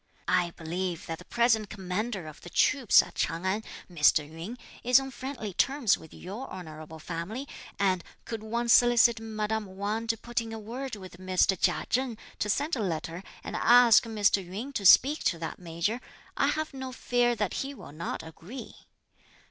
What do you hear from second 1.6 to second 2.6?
commander of the